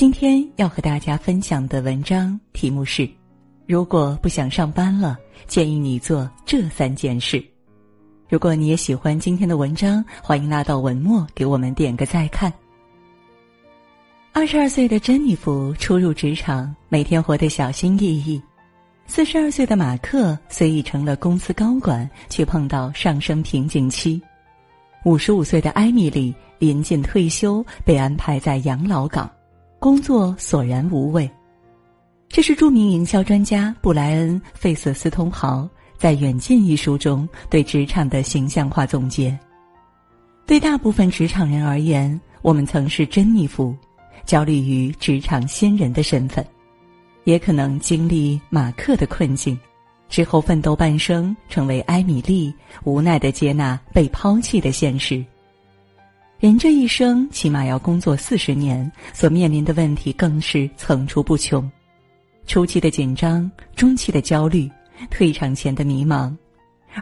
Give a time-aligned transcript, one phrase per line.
[0.00, 3.06] 今天要和大家分享的文章题目是：
[3.66, 7.44] 如果不想上班了，建议你做这三件事。
[8.26, 12.50] 如果你也喜欢今天的文章，欢迎拉到文末给我们点个再看。
[14.32, 18.40] 二十二岁的珍妮弗初入职场，每天活得小心翼翼。
[19.06, 24.18] 四十二岁的马克虽已成了公司高管，却碰到上升瓶颈期。
[25.04, 29.30] 五十五岁的艾米丽临近退休，被安排在养老岗，
[29.80, 31.28] 工作索然无味。
[32.28, 35.66] 这是著名营销专家布莱恩·费瑟斯通豪
[35.96, 39.36] 在《远见》一书中对职场的形象化总结。
[40.46, 43.74] 对大部分职场人而言，我们曾是珍妮弗，
[44.26, 46.44] 焦虑于职场新人的身份。
[47.24, 49.58] 也可能经历马克的困境，
[50.10, 52.52] 之后奋斗半生，成为艾米丽，
[52.84, 55.24] 无奈的接纳被抛弃的现实。
[56.40, 61.70] 人这一生起码要工作四十年，所面临的问题更是层出不穷：
[62.46, 64.66] 初期的紧张，中期的焦虑，
[65.10, 66.34] 退场前的迷茫，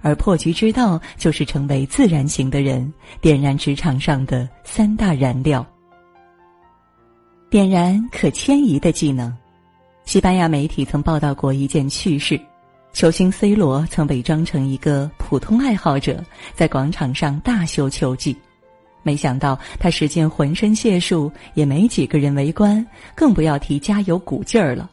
[0.03, 5.65] 而破局之道就是成为自然型的人，点燃职场上的三大燃料，
[7.49, 9.33] 点燃可迁移的技能。
[10.05, 12.41] 西班牙媒体曾报道过一件趣事：
[12.93, 16.25] 球星 C 罗曾伪装成一个普通爱好者，
[16.57, 18.37] 在广场上大秀球技。
[19.03, 24.91] 没想到他使尽浑身解数，也没几个人围观，更不要提加油鼓劲儿了。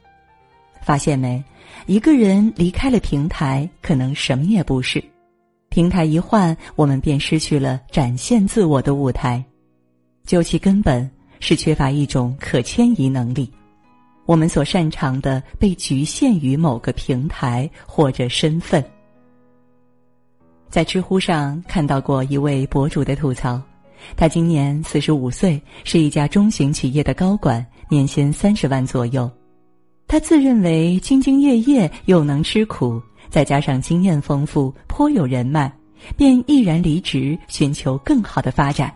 [0.82, 1.44] 发现没？
[1.88, 5.02] 一个人离开了平台，可能什么也不是；
[5.70, 9.44] 平台一换，我们便失去了展现自我的舞台。
[10.26, 11.10] 究其根本，
[11.40, 13.52] 是缺乏一种可迁移能力。
[14.26, 18.84] 我们所擅长的被局限于某个平台或者身份。
[20.70, 23.62] 在知乎上看到过一位博主的吐槽，
[24.16, 29.30] 他今年四十五岁，是一家中型企业的高管，年薪三十万左右。
[30.08, 35.72] 他自认为兢兢业业又能吃苦，再加上经验丰富，颇有人脉，
[36.16, 38.94] 便毅然离职，寻求更好的发展。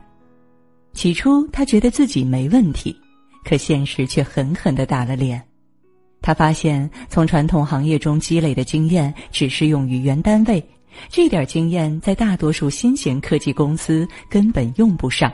[0.93, 2.95] 起初，他觉得自己没问题。
[3.43, 5.41] 可现实却狠狠的打了脸，
[6.21, 10.63] 他发现从传统行业中积累的经验只适用于原单位，
[11.09, 15.31] 这点经验在大多数新型科技公司根本用不上。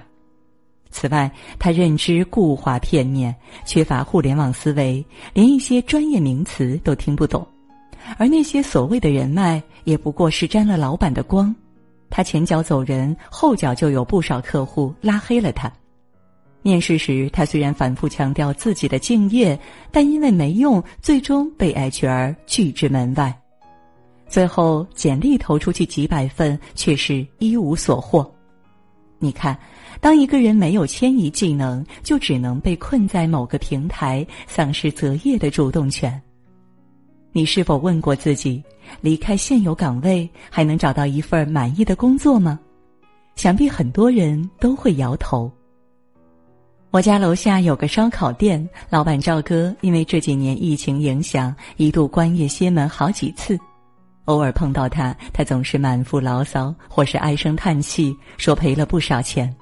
[0.90, 1.30] 此外，
[1.60, 3.36] 他认知固化片面，
[3.66, 7.46] 缺乏互联网思维，连一些专业名词都听不懂，
[8.18, 11.54] 而那些所谓的人脉也不过是沾了老板的光，
[12.10, 15.70] 他前脚走人，后脚就有不少客户拉黑了他。
[16.62, 19.60] 面试时，他虽然反复强调自己的敬业，
[19.92, 23.38] 但因为没用，最终被 HR 拒之门外。
[24.28, 28.30] 最后，简历投出去几百份，却是一无所获。
[29.18, 29.58] 你看，
[30.02, 36.22] 当一个人没有迁移技能，就只能被困在某个平台，丧失择业的主动权。
[37.32, 38.62] 你是否问过自己，
[39.02, 42.60] 离开现有岗位，还能找到一份满意的工作吗？
[43.36, 45.52] 想必很多人都会摇头。
[46.92, 53.60] 我家楼下有个烧烤店，老板赵哥因为这几年疫情影响，一度关业歇门好几次。
[54.26, 59.54] 偶尔碰到他，他总是满腹牢骚，或是唉声叹气，说赔了不少钱。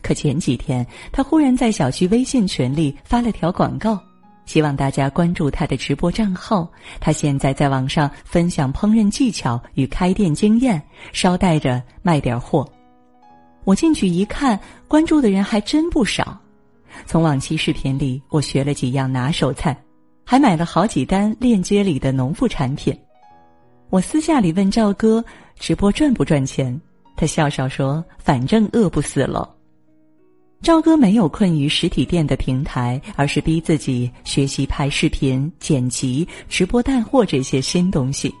[0.00, 3.98] 可前几天，他忽然在小区微信群里发了条广告，
[4.46, 6.70] 希望大家关注他的直播账号。
[7.00, 10.80] 他现在在网上分享烹饪技巧与开店经验，
[11.12, 12.64] 捎带着卖点货。
[13.64, 16.38] 我进去一看，关注的人还真不少。
[17.04, 19.76] 从往期视频里，我学了几样拿手菜，
[20.24, 22.96] 还买了好几单链接里的农副产品。
[23.90, 25.24] 我私下里问赵哥
[25.58, 26.78] 直播赚不赚钱，
[27.16, 29.48] 他笑笑说：“反正饿不死了。”
[30.60, 38.34] 赵哥没有困于实体店的平台，而是逼自己学习拍视频、剪辑、直播带货这些新东西。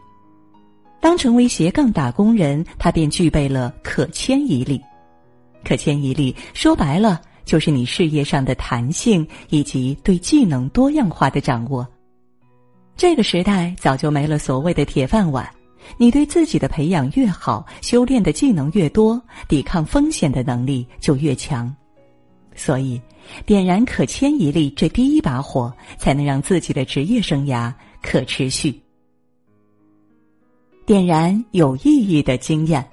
[1.00, 4.80] 当成为斜杠打工人，他便具备了可迁移力。
[5.64, 7.22] 可迁移力说白了。
[7.44, 11.88] 就是你事业上的弹性以及对技能多样化的掌握。
[12.98, 15.48] 这个时代早就没了所谓的铁饭碗，
[15.96, 21.72] 你对自己的培养越好，修炼的技能越多，抵抗风险的能力就越强。
[22.56, 23.00] 所以，
[23.46, 27.72] 点燃可迁移力这第一把火，才能让自己的职业生涯
[28.02, 28.82] 可持续。
[30.84, 32.84] 点燃有意义的经验。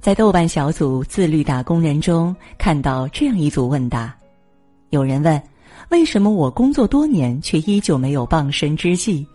[0.00, 4.16] 在豆瓣小组“自律打工人”中看到这样一组问答，
[4.88, 5.42] 有人问
[5.90, 9.26] ：“为什么我工作多年却依旧没有傍身之计？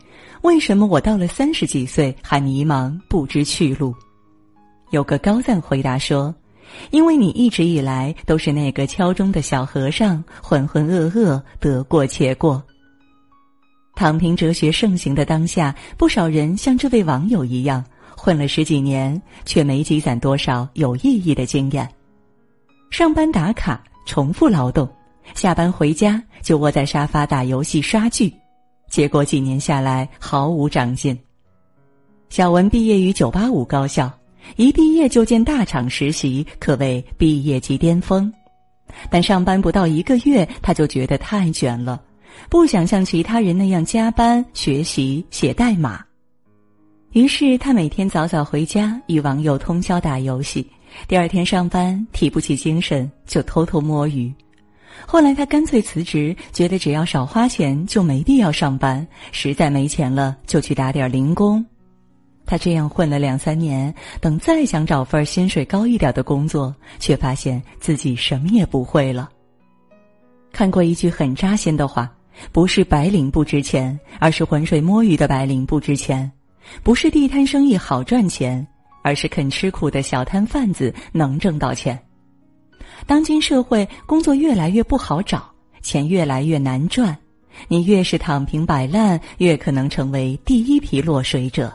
[0.42, 3.94] 为什么我到了三十几岁还迷茫不知去路？”
[4.92, 6.34] 有个高赞回答说
[6.92, 12.64] ：“因为你一直以来都是那个敲钟的小和尚，浑浑噩噩，得过且过。
[13.96, 17.84] 躺平哲学盛行的当下，不少人像这位网友一样，
[18.16, 21.90] 混了十几年，却没积攒多少有意义的经验。
[22.92, 24.88] 上班打卡，重复劳动，
[25.36, 28.34] 下班回家就窝在沙发打游戏刷剧，
[28.90, 31.18] 结果几年下来毫无长进。
[32.30, 34.12] 小文毕业于九八五高校。
[34.58, 38.30] 一毕业就进大厂实习，可谓毕业即巅峰。
[39.10, 42.04] 但上班不到一个月，他就觉得太卷了，
[42.50, 46.04] 不想像其他人那样加班学习写代码。
[47.14, 50.70] 于是他每天早早回家，与网友通宵打游戏。
[51.08, 54.30] 第二天上班提不起精神，就偷偷摸鱼。
[55.06, 59.06] 后来他干脆辞职，觉得只要少花钱就没必要上班。
[59.32, 61.66] 实在没钱了，就去打点零工。
[62.46, 69.30] 他这样混了两三年，等再想找份薪水高一点的工作，却发现自己什么也不会了。
[70.52, 72.12] 看过一句很扎心的话：
[72.52, 76.30] 不是白领不值钱，而是浑水摸鱼的白领不值钱；
[76.84, 78.68] 不是地摊生意好赚钱，
[79.04, 82.00] 而是肯吃苦的小摊贩子能挣到钱。
[83.06, 85.52] 当今社会，工作越来越不好找，
[85.82, 87.18] 钱越来越难赚，
[87.68, 91.74] 你越是躺平摆烂，越可能成为第一批落水者。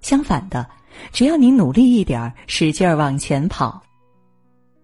[0.00, 0.66] 相反的，
[1.12, 3.82] 只要你努力一点儿，使劲儿往前跑，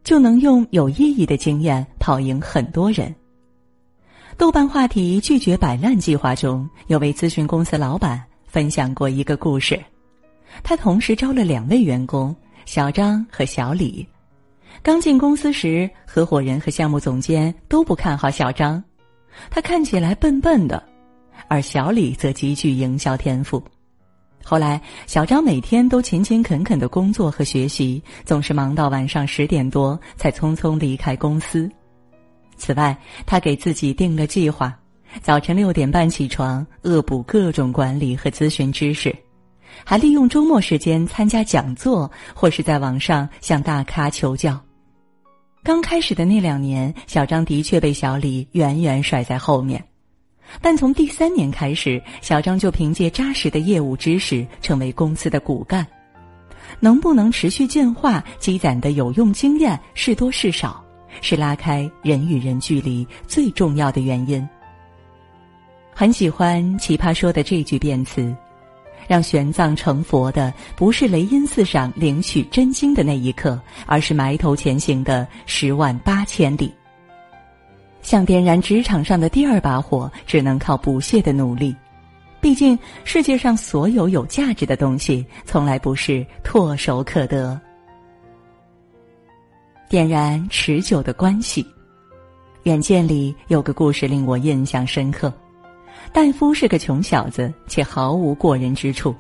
[0.03, 3.15] 就能用有意义的经验跑赢很多人。
[4.39, 9.79] 豆瓣话题“拒绝摆烂计划”中有位咨询公司老板分享过一个故事，
[10.63, 12.35] 他同时招了两位员工
[12.65, 14.05] 小张和小李。
[14.81, 18.83] 刚进公司时，合伙人和项目总监都不看好小张，
[19.51, 20.83] 他看起来笨笨的，
[21.49, 23.63] 而小李则极具营销天赋。
[24.45, 31.71] 后来，小张每天都勤勤恳恳的工作和学习，总是忙到晚上十点多才匆匆离开公司。
[32.57, 34.77] 此外，他给自己定了计划：
[35.21, 39.15] 早晨六点半起床，恶补各种管理和咨询知识，
[39.85, 44.61] 还利用周末时间参加讲座，或是在网上向大咖求教。
[45.63, 49.83] 刚开始的那两年，小张的确被小李远远甩在后面。
[50.61, 55.87] 但从第三年开始，小张就凭借扎实的业务知识成为公司的骨干。
[56.81, 60.85] 能不能持续进化、积攒的有用经验是多是少，
[61.21, 64.47] 是拉开人与人距离最重要的原因。
[65.95, 68.35] 很喜欢《奇葩说》的这句辩词
[69.07, 76.73] ：“让玄奘成佛的，不是雷音寺上领取真经的那一刻，而是埋头前行的十万八千里。”
[78.03, 81.75] 想点燃职场上的第二把火，只能靠不懈的努力。
[82.41, 87.61] 毕竟，世界上所有有价值的东西，从来不是唾手可得。
[89.89, 91.63] 点燃持久的关系，
[92.65, 95.33] 《远见》里有个故事令我印象深刻。
[96.13, 99.15] 戴夫是个穷小子，且毫无过人之处。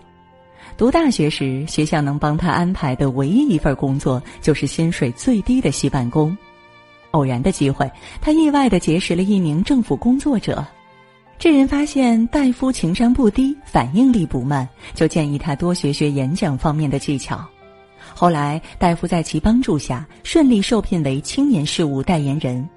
[0.77, 6.37] 读大学时，学校能帮他安排的唯一一份工作，就是薪水最低的洗碗工。
[7.13, 7.91] 偶然的机会，
[8.21, 10.65] 他意外的结识了一名政府工作者。
[11.39, 17.43] 这人发现戴夫情商不低，反应力不慢，就建议他多学学演讲方面的技巧。
[18.15, 22.69] 后来，戴夫在其帮助下顺利受聘为青年事务代言人。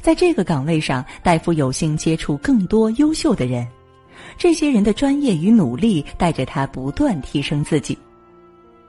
[0.00, 3.66] 在这个岗位上，戴夫有幸接触更多优秀的人，
[4.36, 7.96] 这些人的专业与努力带着他不断提升自己。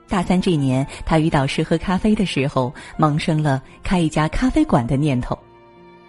[0.08, 5.38] 大三这年，他与导师喝咖啡的时候，萌生了开一家咖啡馆的念头。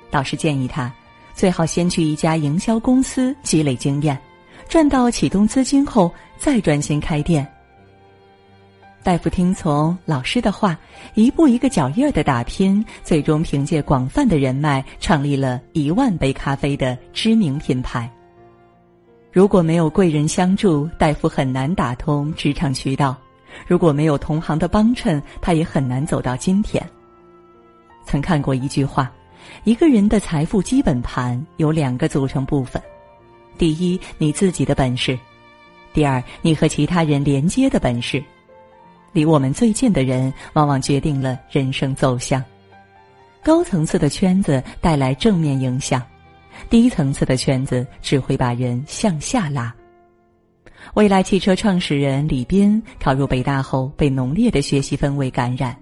[0.09, 0.91] 导师建议他，
[1.33, 4.17] 最好先去一家营销公司积累经验，
[4.67, 7.47] 赚到启动资金后再专心开店。
[9.03, 10.77] 大夫听从老师的话，
[11.15, 18.07] 一步一个脚印儿的打拼，最终凭借广泛的人脉，创立了一万杯咖啡的知名品牌。
[19.31, 23.17] 如果没有贵人相助，大夫很难打通职场渠道。
[23.65, 26.87] 如果没有同行的帮衬，他也很难走到今天。
[28.05, 29.11] 曾看过一句话：
[29.63, 32.79] 一个人的财富基本盘有两个组成部分，
[33.57, 35.17] 第一，你自己的本事；
[35.91, 38.23] 第二，你和其他人连接的本事。
[39.13, 42.43] 离我们最近的人，往往决定了人生走向。
[43.43, 46.01] 高层次的圈子带来正面影响，
[46.69, 49.73] 低层次的圈子只会把人向下拉。
[50.93, 55.75] 未来汽车创始人李斌考入北大后，被浓烈的学习氛围感染，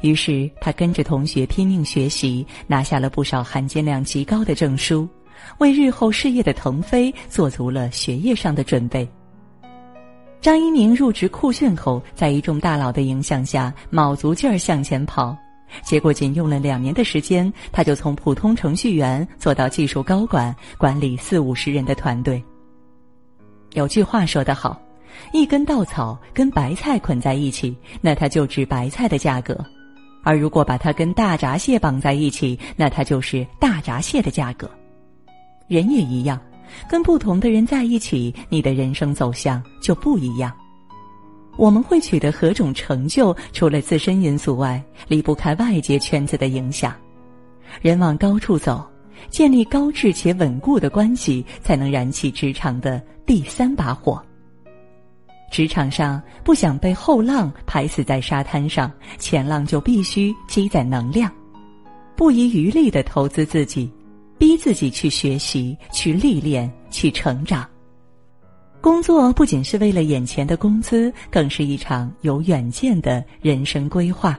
[0.00, 5.08] 于是他跟着同学拼命学习，拿下了不少含金量极高的证书，
[5.58, 9.08] 为日后事业的腾飞做足了学业上的准备。
[10.46, 15.36] 张一鸣入职酷炫后，在一众大佬的影响下，卯足劲儿向前跑，
[15.82, 22.40] 结果仅用了两年的时间，他就从普通程序员做到技术高管，管理四五十人的团队。
[23.72, 24.80] 有句话说得好，
[25.32, 29.52] 一根稻草跟白菜捆在一起，那它就值白菜的价格；
[30.22, 34.70] 而如果把它跟大闸蟹绑在一起，那它就是大闸蟹的价格。
[35.66, 36.40] 人也一样。
[36.88, 40.52] 跟不同的人在一起，你的人生走向就不一样。
[41.56, 46.94] 我们会取得何种成就，除了自身因素外，离不开外界圈子的影响。
[47.80, 48.86] 人往高处走，
[49.30, 54.22] 建立高质且稳固的关系，才能燃起职场的第三把火。
[55.50, 61.32] 职场上不想被后浪拍死在沙滩上，前浪就必须积攒能量，
[62.16, 63.90] 不遗余力的投资自己。
[64.38, 67.68] 逼自己去学习、去历练、去成长。
[68.80, 74.38] 工作不仅是为了眼前的工资，更是一场有远见的人生规划。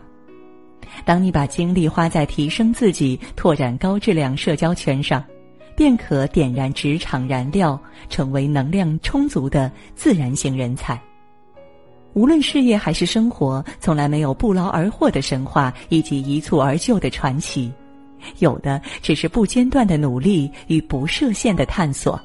[1.04, 5.24] 当你把精力花在提升自己、拓展高质量社交圈上，
[5.76, 11.00] 便可点燃职场燃料，成为能量充足的自然型人才。
[12.14, 17.72] 无论事业还是生活，从来没有不劳而获的神话，以及一蹴而就的传奇。
[18.40, 22.20] 有的只是不间断的努力与不设限的探索。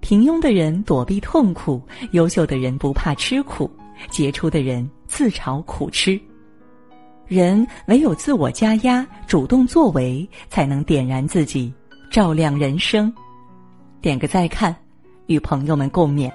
[0.00, 1.82] 平庸的人躲避痛苦，
[2.12, 3.70] 优秀的人不怕吃苦，
[4.10, 6.18] 杰出的人自嘲苦吃。
[7.26, 11.72] 人唯有自我加压，主动作为，才能点燃自己，
[12.10, 13.12] 照亮人生。
[14.00, 14.74] 点个再看，
[15.26, 16.32] 与朋友们共勉。